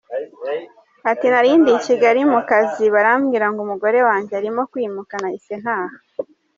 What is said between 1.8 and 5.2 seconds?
Kigali mu kazi barambwira ngo umugore wanjye arimo kwimuka